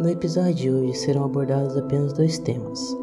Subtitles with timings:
[0.00, 2.96] No episódio de hoje serão abordados apenas dois temas: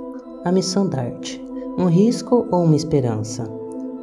[0.46, 1.42] a missão DART,
[1.78, 3.44] um risco ou uma esperança,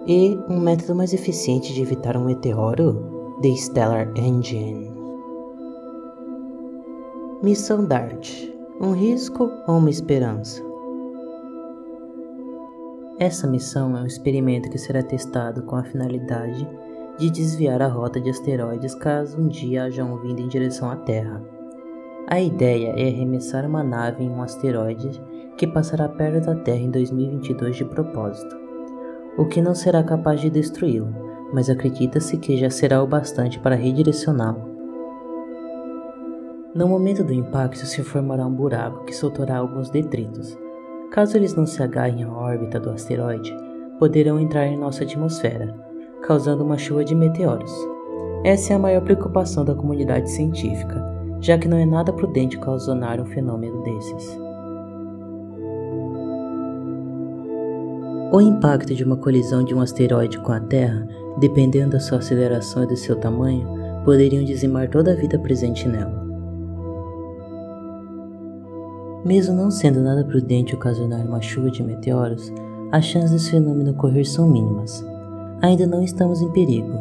[0.07, 4.93] e um método mais eficiente de evitar um meteoro, The Stellar Engine.
[7.43, 10.63] Missão DART, um risco ou uma esperança?
[13.19, 16.69] Essa missão é um experimento que será testado com a finalidade
[17.19, 21.52] de desviar a rota de asteroides caso um dia hajam vindo em direção à Terra.
[22.29, 25.23] A ideia é arremessar uma nave em um asteroide
[25.57, 28.57] que passará perto da Terra em 2022 de propósito,
[29.37, 31.15] o que não será capaz de destruí-lo,
[31.53, 34.71] mas acredita-se que já será o bastante para redirecioná-lo.
[36.75, 40.57] No momento do impacto se formará um buraco que soltará alguns detritos,
[41.13, 43.55] Caso eles não se agarrem à órbita do asteroide,
[43.99, 45.75] poderão entrar em nossa atmosfera,
[46.23, 47.71] causando uma chuva de meteoros.
[48.43, 51.05] Essa é a maior preocupação da comunidade científica,
[51.43, 54.39] já que não é nada prudente causar um fenômeno desses.
[58.33, 61.07] O impacto de uma colisão de um asteroide com a Terra,
[61.39, 63.69] dependendo da sua aceleração e do seu tamanho,
[64.05, 66.23] poderiam dizimar toda a vida presente nela.
[69.25, 72.53] Mesmo não sendo nada prudente ocasionar uma chuva de meteoros,
[72.91, 75.05] as chances desse fenômeno ocorrer são mínimas.
[75.61, 76.93] Ainda não estamos em perigo.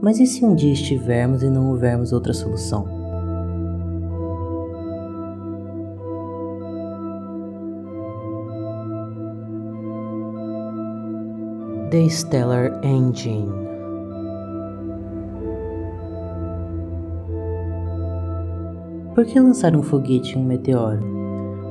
[0.00, 3.05] Mas e se um dia estivermos e não houvermos outra solução?
[11.90, 13.48] The Stellar Engine
[19.14, 21.16] Por que lançar um foguete em um meteoro?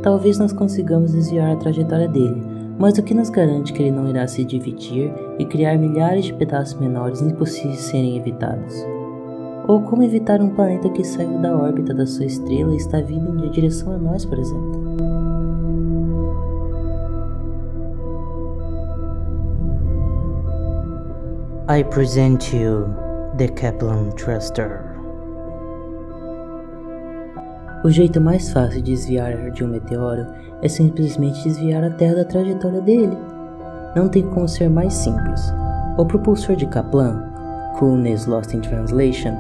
[0.06, 2.40] talvez nós consigamos desviar a trajetória dele,
[2.78, 6.34] mas o que nos garante que ele não irá se dividir e criar milhares de
[6.34, 8.86] pedaços menores impossíveis de serem evitados?
[9.68, 13.44] Ou como evitar um planeta que saiu da órbita da sua estrela e está vindo
[13.44, 15.34] em direção a nós, por exemplo?
[21.68, 22.94] I present you
[23.38, 24.86] the Kepler Thruster.
[27.84, 30.28] O jeito mais fácil de desviar de um meteoro
[30.62, 33.18] é simplesmente desviar a Terra da trajetória dele.
[33.96, 35.42] Não tem como ser mais simples.
[35.98, 37.31] O propulsor de Kaplan,
[37.80, 39.36] Coolness Lost in Translation,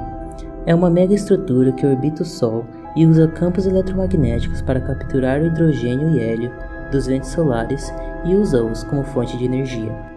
[0.65, 2.65] é uma mega estrutura que orbita o Sol
[2.95, 6.51] e usa campos eletromagnéticos para capturar o hidrogênio e hélio
[6.91, 7.93] dos ventos solares
[8.25, 10.14] e usa-os como fonte de energia.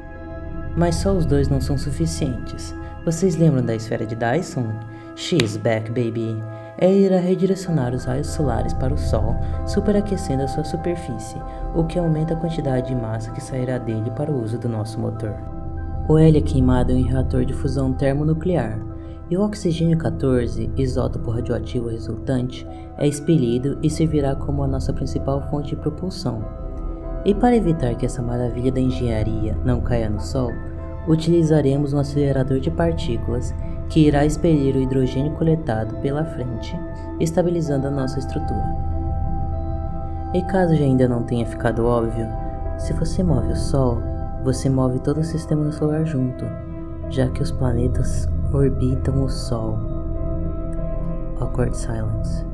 [0.78, 2.74] Mas só os dois não são suficientes.
[3.04, 4.72] Vocês lembram da esfera de Dyson?
[5.14, 6.40] She's back, baby!
[6.80, 9.34] é irá redirecionar os raios solares para o Sol,
[9.66, 11.36] superaquecendo a sua superfície,
[11.74, 14.98] o que aumenta a quantidade de massa que sairá dele para o uso do nosso
[14.98, 15.34] motor.
[16.08, 18.78] O hélio é queimado em um reator de fusão termonuclear,
[19.28, 22.66] e o oxigênio 14, isótopo radioativo resultante,
[22.96, 26.67] é expelido e servirá como a nossa principal fonte de propulsão.
[27.24, 30.52] E para evitar que essa maravilha da engenharia não caia no Sol,
[31.06, 33.54] utilizaremos um acelerador de partículas
[33.88, 36.78] que irá expelir o hidrogênio coletado pela frente,
[37.18, 38.76] estabilizando a nossa estrutura.
[40.34, 42.26] E caso já ainda não tenha ficado óbvio,
[42.76, 43.98] se você move o Sol,
[44.44, 46.44] você move todo o sistema solar junto,
[47.08, 49.78] já que os planetas orbitam o Sol.
[51.40, 52.47] Awkward silence.